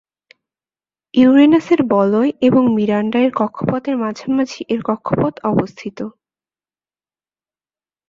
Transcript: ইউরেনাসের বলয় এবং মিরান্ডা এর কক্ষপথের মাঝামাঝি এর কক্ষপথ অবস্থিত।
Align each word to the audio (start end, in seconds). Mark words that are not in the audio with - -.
ইউরেনাসের 1.13 1.81
বলয় 1.91 2.31
এবং 2.41 2.63
মিরান্ডা 2.75 3.19
এর 3.19 3.31
কক্ষপথের 3.35 3.95
মাঝামাঝি 3.97 4.61
এর 4.69 4.81
কক্ষপথ 4.83 5.33
অবস্থিত। 5.43 5.97